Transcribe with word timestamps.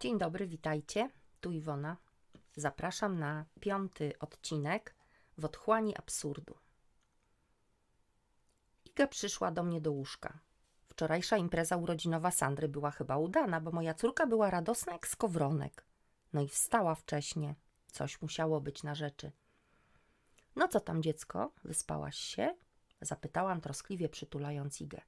Dzień 0.00 0.18
dobry, 0.18 0.46
witajcie. 0.46 1.10
Tu 1.40 1.52
Iwona. 1.52 1.96
Zapraszam 2.56 3.18
na 3.18 3.44
piąty 3.60 4.18
odcinek 4.18 4.94
w 5.38 5.44
otchłani 5.44 5.96
absurdu. 5.96 6.58
Iga 8.84 9.06
przyszła 9.06 9.50
do 9.50 9.62
mnie 9.62 9.80
do 9.80 9.92
łóżka. 9.92 10.38
Wczorajsza 10.86 11.36
impreza 11.36 11.76
urodzinowa 11.76 12.30
Sandry 12.30 12.68
była 12.68 12.90
chyba 12.90 13.16
udana, 13.16 13.60
bo 13.60 13.70
moja 13.70 13.94
córka 13.94 14.26
była 14.26 14.50
radosna 14.50 14.92
jak 14.92 15.08
skowronek. 15.08 15.86
No 16.32 16.40
i 16.40 16.48
wstała 16.48 16.94
wcześnie. 16.94 17.54
Coś 17.86 18.22
musiało 18.22 18.60
być 18.60 18.82
na 18.82 18.94
rzeczy. 18.94 19.32
No 20.56 20.68
co 20.68 20.80
tam, 20.80 21.02
dziecko? 21.02 21.52
Wyspałaś 21.64 22.16
się? 22.16 22.56
Zapytałam 23.00 23.60
troskliwie, 23.60 24.08
przytulając 24.08 24.80
Igę. 24.80 25.00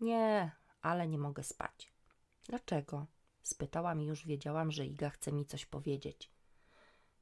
Nie, 0.00 0.50
ale 0.82 1.08
nie 1.08 1.18
mogę 1.18 1.42
spać. 1.42 1.92
Dlaczego? 2.44 3.06
Spytałam 3.42 4.00
i 4.00 4.06
już 4.06 4.26
wiedziałam, 4.26 4.70
że 4.70 4.86
Iga 4.86 5.10
chce 5.10 5.32
mi 5.32 5.46
coś 5.46 5.66
powiedzieć. 5.66 6.30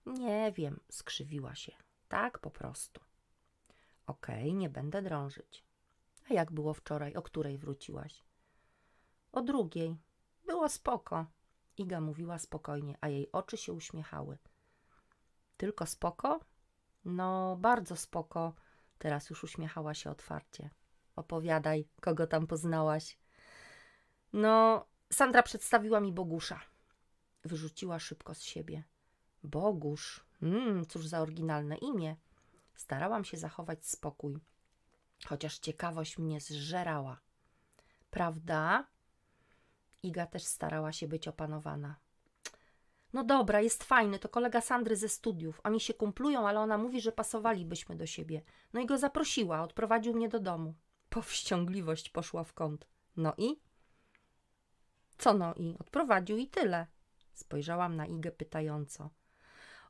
Nie 0.06 0.52
wiem, 0.52 0.80
skrzywiła 0.90 1.54
się. 1.54 1.72
Tak 2.08 2.38
po 2.38 2.50
prostu. 2.50 3.00
Okej, 4.06 4.54
nie 4.54 4.70
będę 4.70 5.02
drążyć. 5.02 5.64
A 6.30 6.34
jak 6.34 6.52
było 6.52 6.74
wczoraj? 6.74 7.14
O 7.14 7.22
której 7.22 7.58
wróciłaś? 7.58 8.24
O 9.32 9.42
drugiej. 9.42 9.96
Było 10.46 10.68
spoko. 10.68 11.26
Iga 11.76 12.00
mówiła 12.00 12.38
spokojnie, 12.38 12.96
a 13.00 13.08
jej 13.08 13.32
oczy 13.32 13.56
się 13.56 13.72
uśmiechały. 13.72 14.38
Tylko 15.56 15.86
spoko? 15.86 16.40
No, 17.04 17.56
bardzo 17.56 17.96
spoko. 17.96 18.54
Teraz 18.98 19.30
już 19.30 19.44
uśmiechała 19.44 19.94
się 19.94 20.10
otwarcie. 20.10 20.70
Opowiadaj, 21.16 21.88
kogo 22.00 22.26
tam 22.26 22.46
poznałaś. 22.46 23.18
No, 24.32 24.86
Sandra 25.12 25.42
przedstawiła 25.42 26.00
mi 26.00 26.12
Bogusza. 26.12 26.60
Wyrzuciła 27.44 27.98
szybko 27.98 28.34
z 28.34 28.42
siebie. 28.42 28.84
Bogusz, 29.42 30.24
mm, 30.42 30.86
cóż 30.86 31.06
za 31.06 31.20
oryginalne 31.20 31.76
imię. 31.76 32.16
Starałam 32.74 33.24
się 33.24 33.36
zachować 33.36 33.86
spokój, 33.86 34.38
chociaż 35.26 35.58
ciekawość 35.58 36.18
mnie 36.18 36.40
zżerała. 36.40 37.20
Prawda? 38.10 38.86
Iga 40.02 40.26
też 40.26 40.44
starała 40.44 40.92
się 40.92 41.08
być 41.08 41.28
opanowana. 41.28 41.96
No 43.12 43.24
dobra, 43.24 43.60
jest 43.60 43.84
fajny, 43.84 44.18
to 44.18 44.28
kolega 44.28 44.60
Sandry 44.60 44.96
ze 44.96 45.08
studiów. 45.08 45.60
Oni 45.64 45.80
się 45.80 45.94
kumplują, 45.94 46.48
ale 46.48 46.60
ona 46.60 46.78
mówi, 46.78 47.00
że 47.00 47.12
pasowalibyśmy 47.12 47.96
do 47.96 48.06
siebie. 48.06 48.42
No 48.72 48.80
i 48.80 48.86
go 48.86 48.98
zaprosiła, 48.98 49.62
odprowadził 49.62 50.14
mnie 50.14 50.28
do 50.28 50.40
domu. 50.40 50.74
Powściągliwość 51.08 52.10
poszła 52.10 52.44
w 52.44 52.52
kąt. 52.52 52.86
No 53.16 53.34
i? 53.38 53.60
Co 55.20 55.34
no 55.34 55.54
i? 55.54 55.76
Odprowadził 55.78 56.36
i 56.36 56.46
tyle. 56.46 56.86
Spojrzałam 57.34 57.96
na 57.96 58.06
Igę 58.06 58.30
pytająco. 58.30 59.10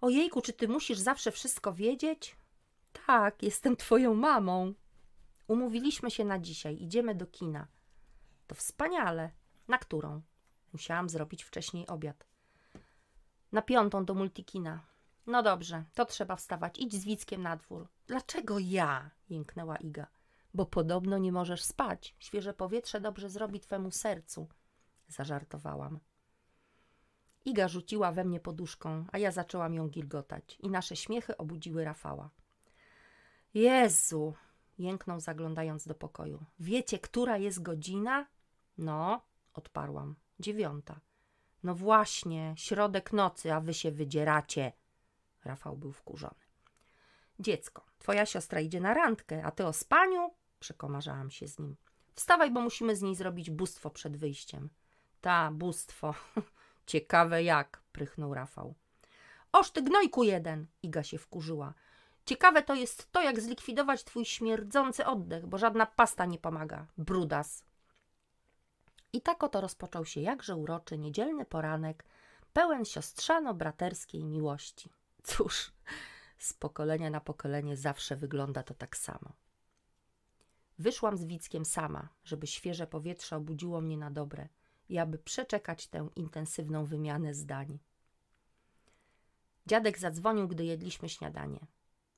Ojejku, 0.00 0.40
czy 0.40 0.52
ty 0.52 0.68
musisz 0.68 0.98
zawsze 0.98 1.30
wszystko 1.30 1.72
wiedzieć? 1.72 2.36
Tak, 3.06 3.42
jestem 3.42 3.76
twoją 3.76 4.14
mamą. 4.14 4.74
Umówiliśmy 5.46 6.10
się 6.10 6.24
na 6.24 6.38
dzisiaj, 6.38 6.82
idziemy 6.82 7.14
do 7.14 7.26
kina. 7.26 7.66
To 8.46 8.54
wspaniale. 8.54 9.30
Na 9.68 9.78
którą? 9.78 10.22
Musiałam 10.72 11.08
zrobić 11.08 11.44
wcześniej 11.44 11.86
obiad. 11.86 12.26
Na 13.52 13.62
piątą 13.62 14.04
do 14.04 14.14
multikina. 14.14 14.80
No 15.26 15.42
dobrze, 15.42 15.84
to 15.94 16.04
trzeba 16.04 16.36
wstawać. 16.36 16.78
Idź 16.78 16.94
z 16.94 17.04
Wickiem 17.04 17.42
na 17.42 17.56
dwór. 17.56 17.88
Dlaczego 18.06 18.58
ja? 18.58 19.10
jęknęła 19.28 19.76
Iga. 19.76 20.06
Bo 20.54 20.66
podobno 20.66 21.18
nie 21.18 21.32
możesz 21.32 21.62
spać. 21.62 22.14
Świeże 22.18 22.54
powietrze 22.54 23.00
dobrze 23.00 23.30
zrobi 23.30 23.60
twemu 23.60 23.90
sercu. 23.90 24.48
Zażartowałam. 25.10 26.00
Iga 27.44 27.68
rzuciła 27.68 28.12
we 28.12 28.24
mnie 28.24 28.40
poduszką, 28.40 29.04
a 29.12 29.18
ja 29.18 29.30
zaczęłam 29.30 29.74
ją 29.74 29.88
gilgotać 29.88 30.56
i 30.60 30.70
nasze 30.70 30.96
śmiechy 30.96 31.36
obudziły 31.36 31.84
Rafała. 31.84 32.30
Jezu! 33.54 34.34
jęknął 34.78 35.20
zaglądając 35.20 35.86
do 35.86 35.94
pokoju. 35.94 36.44
Wiecie, 36.60 36.98
która 36.98 37.36
jest 37.36 37.62
godzina? 37.62 38.26
No, 38.78 39.22
odparłam. 39.54 40.16
Dziewiąta. 40.40 41.00
No 41.62 41.74
właśnie, 41.74 42.54
środek 42.56 43.12
nocy, 43.12 43.52
a 43.52 43.60
wy 43.60 43.74
się 43.74 43.90
wydzieracie. 43.90 44.72
Rafał 45.44 45.76
był 45.76 45.92
wkurzony. 45.92 46.40
Dziecko, 47.38 47.86
twoja 47.98 48.26
siostra 48.26 48.60
idzie 48.60 48.80
na 48.80 48.94
randkę, 48.94 49.44
a 49.44 49.50
ty 49.50 49.66
o 49.66 49.72
spaniu? 49.72 50.30
Przekomarzałam 50.60 51.30
się 51.30 51.48
z 51.48 51.58
nim. 51.58 51.76
Wstawaj, 52.14 52.50
bo 52.50 52.60
musimy 52.60 52.96
z 52.96 53.02
niej 53.02 53.14
zrobić 53.14 53.50
bóstwo 53.50 53.90
przed 53.90 54.16
wyjściem. 54.16 54.68
Ta, 55.20 55.50
bóstwo. 55.50 56.14
Ciekawe 56.86 57.42
jak, 57.42 57.82
prychnął 57.92 58.34
Rafał. 58.34 58.74
Oż 59.52 59.70
ty 59.70 59.82
gnojku 59.82 60.24
jeden, 60.24 60.66
Iga 60.82 61.02
się 61.02 61.18
wkurzyła. 61.18 61.74
Ciekawe 62.24 62.62
to 62.62 62.74
jest 62.74 63.12
to, 63.12 63.22
jak 63.22 63.40
zlikwidować 63.40 64.04
twój 64.04 64.24
śmierdzący 64.24 65.06
oddech, 65.06 65.46
bo 65.46 65.58
żadna 65.58 65.86
pasta 65.86 66.26
nie 66.26 66.38
pomaga. 66.38 66.86
Brudas. 66.98 67.64
I 69.12 69.20
tak 69.20 69.44
oto 69.44 69.60
rozpoczął 69.60 70.04
się 70.04 70.20
jakże 70.20 70.56
uroczy 70.56 70.98
niedzielny 70.98 71.44
poranek, 71.44 72.04
pełen 72.52 72.82
siostrzano-braterskiej 72.82 74.24
miłości. 74.24 74.90
Cóż, 75.22 75.72
z 76.38 76.52
pokolenia 76.52 77.10
na 77.10 77.20
pokolenie 77.20 77.76
zawsze 77.76 78.16
wygląda 78.16 78.62
to 78.62 78.74
tak 78.74 78.96
samo. 78.96 79.32
Wyszłam 80.78 81.16
z 81.16 81.24
Wickiem 81.24 81.64
sama, 81.64 82.08
żeby 82.24 82.46
świeże 82.46 82.86
powietrze 82.86 83.36
obudziło 83.36 83.80
mnie 83.80 83.98
na 83.98 84.10
dobre 84.10 84.48
i 84.90 84.98
aby 84.98 85.18
przeczekać 85.18 85.86
tę 85.86 86.08
intensywną 86.16 86.84
wymianę 86.84 87.34
zdań. 87.34 87.78
Dziadek 89.66 89.98
zadzwonił, 89.98 90.48
gdy 90.48 90.64
jedliśmy 90.64 91.08
śniadanie. 91.08 91.66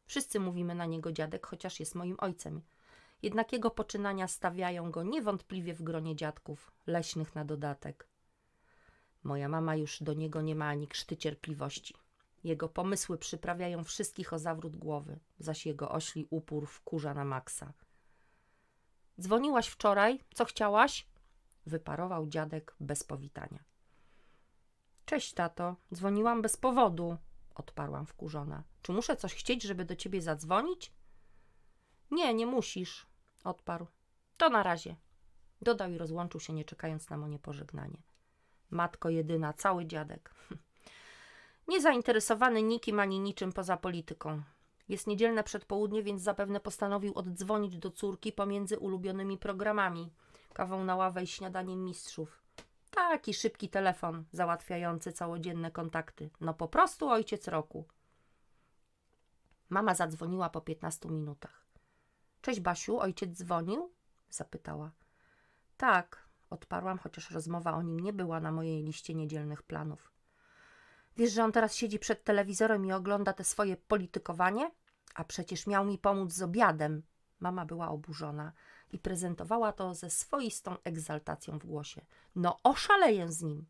Wszyscy 0.07 0.41
mówimy 0.41 0.75
na 0.75 0.87
niego 0.87 1.13
dziadek, 1.13 1.47
chociaż 1.47 1.81
jest 1.81 1.95
moim 1.95 2.17
ojcem. 2.19 2.63
Jednak 3.23 3.53
jego 3.53 3.71
poczynania 3.71 4.29
stawiają 4.29 4.91
go 4.91 5.03
niewątpliwie 5.03 5.75
w 5.75 5.83
gronie 5.83 6.17
dziadków, 6.17 6.73
leśnych 6.87 7.35
na 7.35 7.45
dodatek. 7.45 8.09
Moja 9.23 9.49
mama 9.49 9.77
już 9.77 10.03
do 10.03 10.15
niego 10.15 10.43
nie 10.43 10.55
ma 10.55 10.69
ani 10.69 10.89
krzty 10.89 11.17
cierpliwości. 11.17 11.95
Jego 12.45 12.69
pomysły 12.69 13.19
przyprawiają 13.19 13.85
wszystkich 13.85 14.33
o 14.33 14.39
zawrót 14.39 14.77
głowy, 14.77 15.19
zaś 15.39 15.67
jego 15.67 15.91
ośli 15.91 16.27
upór 16.31 16.67
wkurza 16.67 17.15
na 17.15 17.25
maksa. 17.25 17.73
Dzwoniłaś 19.21 19.69
wczoraj? 19.69 20.21
Co 20.35 20.45
chciałaś? 20.45 21.12
Wyparował 21.67 22.27
dziadek 22.27 22.75
bez 22.81 23.05
powitania. 23.05 23.65
Cześć, 25.05 25.35
tato. 25.35 25.77
Dzwoniłam 25.95 26.43
bez 26.43 26.57
powodu, 26.57 27.17
odparłam 27.55 28.07
wkurzona. 28.07 28.63
Czy 28.83 28.93
muszę 28.93 29.17
coś 29.17 29.35
chcieć, 29.35 29.63
żeby 29.63 29.85
do 29.85 29.97
ciebie 29.97 30.23
zadzwonić? 30.23 30.93
Nie, 32.11 32.35
nie 32.35 32.47
musisz, 32.47 33.07
odparł. 33.45 33.87
To 34.37 34.49
na 34.49 34.63
razie. 34.63 34.97
Dodał 35.63 35.91
i 35.91 35.99
rozłączył 35.99 36.41
się, 36.41 36.53
nie 36.53 36.65
czekając 36.65 37.11
na 37.11 37.17
moje 37.17 37.39
pożegnanie. 37.39 38.03
Matko 38.71 39.09
jedyna, 39.11 39.53
cały 39.53 39.87
dziadek. 39.87 40.35
Niezainteresowany 41.69 42.63
nikim 42.63 43.01
ani 43.01 43.21
niczym 43.21 43.53
poza 43.53 43.77
polityką. 43.77 44.43
Jest 44.89 45.07
niedzielne 45.07 45.45
przedpołudnie, 45.45 46.03
więc 46.03 46.23
zapewne 46.23 46.61
postanowił 46.61 47.15
oddzwonić 47.15 47.79
do 47.79 47.91
córki 47.91 48.33
pomiędzy 48.33 48.79
ulubionymi 48.79 49.39
programami. 49.39 50.13
Kawą 50.55 50.85
na 50.85 50.97
ławę 50.97 51.23
i 51.23 51.27
śniadaniem 51.27 51.85
mistrzów. 51.85 52.43
Taki 52.91 53.35
szybki 53.35 53.69
telefon 53.69 54.25
załatwiający 54.33 55.13
całodzienne 55.13 55.71
kontakty. 55.71 56.31
No 56.41 56.55
po 56.55 56.69
prostu 56.69 57.09
ojciec 57.09 57.49
roku. 57.49 57.85
Mama 59.69 59.95
zadzwoniła 59.95 60.51
po 60.51 60.61
15 60.61 61.09
minutach. 61.09 61.67
Cześć 62.43 62.61
Basiu, 62.61 63.01
ojciec 63.01 63.31
dzwonił? 63.39 63.91
zapytała. 64.31 64.91
Tak, 65.77 66.29
odparłam, 66.51 66.99
chociaż 66.99 67.31
rozmowa 67.31 67.73
o 67.73 67.83
nim 67.83 68.01
nie 68.01 68.13
była 68.13 68.41
na 68.41 68.53
mojej 68.53 68.83
liście 68.83 69.15
niedzielnych 69.15 69.63
planów. 69.63 70.13
Wiesz, 71.17 71.33
że 71.33 71.45
on 71.45 71.53
teraz 71.53 71.75
siedzi 71.75 71.99
przed 71.99 72.25
telewizorem 72.25 72.87
i 72.87 72.93
ogląda 72.93 73.33
te 73.33 73.45
swoje 73.45 73.77
politykowanie? 73.77 74.71
A 75.15 75.25
przecież 75.25 75.67
miał 75.67 75.85
mi 75.85 75.99
pomóc 75.99 76.33
z 76.33 76.43
obiadem. 76.43 77.03
Mama 77.41 77.67
była 77.67 77.89
oburzona 77.89 78.53
i 78.93 78.99
prezentowała 78.99 79.73
to 79.73 79.95
ze 79.95 80.11
swoistą 80.11 80.77
egzaltacją 80.85 81.59
w 81.59 81.67
głosie. 81.67 82.01
No, 82.37 82.59
oszaleję 82.63 83.33
z 83.33 83.43
nim. 83.43 83.67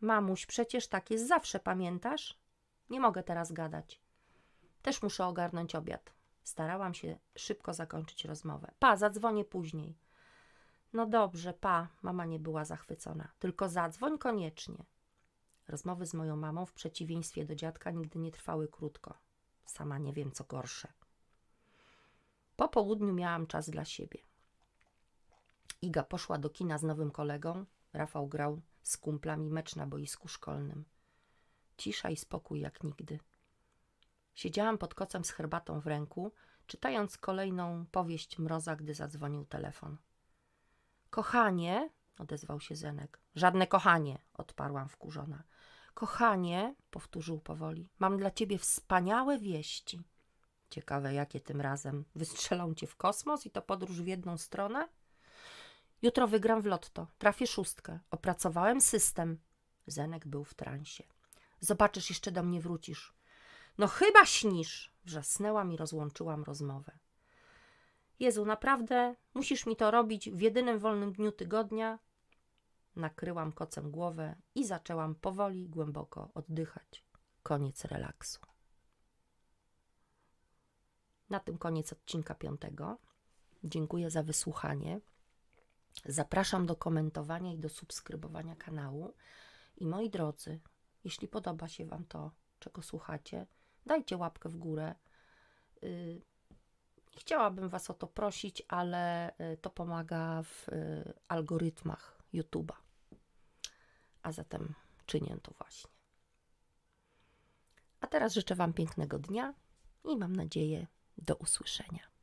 Mamuś, 0.00 0.46
przecież 0.46 0.88
tak 0.88 1.10
jest 1.10 1.28
zawsze, 1.28 1.60
pamiętasz? 1.60 2.38
Nie 2.90 3.00
mogę 3.00 3.22
teraz 3.22 3.52
gadać. 3.52 4.00
Też 4.82 5.02
muszę 5.02 5.26
ogarnąć 5.26 5.74
obiad. 5.74 6.12
Starałam 6.42 6.94
się 6.94 7.18
szybko 7.36 7.74
zakończyć 7.74 8.24
rozmowę. 8.24 8.70
Pa, 8.78 8.96
zadzwonię 8.96 9.44
później. 9.44 9.98
No 10.92 11.06
dobrze, 11.06 11.54
pa, 11.54 11.88
mama 12.02 12.24
nie 12.24 12.38
była 12.38 12.64
zachwycona. 12.64 13.28
Tylko 13.38 13.68
zadzwoń 13.68 14.18
koniecznie. 14.18 14.84
Rozmowy 15.68 16.06
z 16.06 16.14
moją 16.14 16.36
mamą, 16.36 16.66
w 16.66 16.72
przeciwieństwie 16.72 17.44
do 17.44 17.54
dziadka, 17.54 17.90
nigdy 17.90 18.18
nie 18.18 18.32
trwały 18.32 18.68
krótko. 18.68 19.14
Sama 19.64 19.98
nie 19.98 20.12
wiem, 20.12 20.32
co 20.32 20.44
gorsze. 20.44 20.92
Po 22.56 22.68
południu 22.68 23.12
miałam 23.12 23.46
czas 23.46 23.70
dla 23.70 23.84
siebie. 23.84 24.18
Iga 25.82 26.02
poszła 26.02 26.38
do 26.38 26.50
kina 26.50 26.78
z 26.78 26.82
nowym 26.82 27.10
kolegą. 27.10 27.64
Rafał 27.92 28.28
grał 28.28 28.60
z 28.82 28.96
kumplami 28.96 29.50
mecz 29.50 29.76
na 29.76 29.86
boisku 29.86 30.28
szkolnym. 30.28 30.84
Cisza 31.76 32.10
i 32.10 32.16
spokój 32.16 32.60
jak 32.60 32.84
nigdy. 32.84 33.18
Siedziałam 34.34 34.78
pod 34.78 34.94
kocem 34.94 35.24
z 35.24 35.30
herbatą 35.30 35.80
w 35.80 35.86
ręku, 35.86 36.32
czytając 36.66 37.18
kolejną 37.18 37.86
powieść 37.86 38.38
mroza, 38.38 38.76
gdy 38.76 38.94
zadzwonił 38.94 39.44
telefon. 39.44 39.96
Kochanie, 41.10 41.90
odezwał 42.18 42.60
się 42.60 42.76
Zenek. 42.76 43.20
Żadne 43.34 43.66
kochanie, 43.66 44.18
odparłam 44.34 44.88
wkurzona. 44.88 45.42
Kochanie, 45.94 46.74
powtórzył 46.90 47.40
powoli, 47.40 47.88
mam 47.98 48.16
dla 48.16 48.30
ciebie 48.30 48.58
wspaniałe 48.58 49.38
wieści. 49.38 50.00
Ciekawe, 50.74 51.14
jakie 51.14 51.40
tym 51.40 51.60
razem. 51.60 52.04
Wystrzelą 52.14 52.74
cię 52.74 52.86
w 52.86 52.96
kosmos 52.96 53.46
i 53.46 53.50
to 53.50 53.62
podróż 53.62 54.02
w 54.02 54.06
jedną 54.06 54.38
stronę? 54.38 54.88
Jutro 56.02 56.28
wygram 56.28 56.62
w 56.62 56.66
lotto, 56.66 57.06
trafię 57.18 57.46
szóstkę. 57.46 57.98
Opracowałem 58.10 58.80
system. 58.80 59.38
Zenek 59.86 60.26
był 60.26 60.44
w 60.44 60.54
transie. 60.54 61.04
Zobaczysz, 61.60 62.10
jeszcze 62.10 62.32
do 62.32 62.42
mnie 62.42 62.60
wrócisz. 62.60 63.14
No 63.78 63.86
chyba 63.86 64.26
śnisz, 64.26 64.92
wrzasnęłam 65.04 65.72
i 65.72 65.76
rozłączyłam 65.76 66.44
rozmowę. 66.44 66.98
Jezu, 68.20 68.44
naprawdę 68.44 69.14
musisz 69.34 69.66
mi 69.66 69.76
to 69.76 69.90
robić 69.90 70.30
w 70.30 70.40
jedynym 70.40 70.78
wolnym 70.78 71.12
dniu 71.12 71.32
tygodnia? 71.32 71.98
Nakryłam 72.96 73.52
kocem 73.52 73.90
głowę 73.90 74.36
i 74.54 74.66
zaczęłam 74.66 75.14
powoli, 75.14 75.68
głęboko 75.68 76.30
oddychać. 76.34 77.04
Koniec 77.42 77.84
relaksu. 77.84 78.53
Na 81.30 81.40
tym 81.40 81.58
koniec 81.58 81.92
odcinka 81.92 82.34
piątego. 82.34 82.98
Dziękuję 83.64 84.10
za 84.10 84.22
wysłuchanie. 84.22 85.00
Zapraszam 86.04 86.66
do 86.66 86.76
komentowania 86.76 87.52
i 87.52 87.58
do 87.58 87.68
subskrybowania 87.68 88.56
kanału. 88.56 89.14
I 89.76 89.86
moi 89.86 90.10
drodzy, 90.10 90.60
jeśli 91.04 91.28
podoba 91.28 91.68
się 91.68 91.86
Wam 91.86 92.04
to, 92.04 92.30
czego 92.58 92.82
słuchacie, 92.82 93.46
dajcie 93.86 94.16
łapkę 94.16 94.48
w 94.48 94.56
górę. 94.56 94.94
Y, 95.82 96.22
Chciałabym 97.16 97.68
Was 97.68 97.90
o 97.90 97.94
to 97.94 98.06
prosić, 98.06 98.62
ale 98.68 99.32
y, 99.52 99.56
to 99.56 99.70
pomaga 99.70 100.42
w 100.42 100.68
y, 100.68 101.14
algorytmach 101.28 102.22
YouTube'a. 102.34 102.74
A 104.22 104.32
zatem 104.32 104.74
czynię 105.06 105.36
to 105.42 105.52
właśnie. 105.58 105.90
A 108.00 108.06
teraz 108.06 108.34
życzę 108.34 108.54
Wam 108.54 108.72
pięknego 108.72 109.18
dnia 109.18 109.54
i 110.04 110.16
mam 110.16 110.36
nadzieję 110.36 110.86
do 111.18 111.34
usłyszenia. 111.34 112.13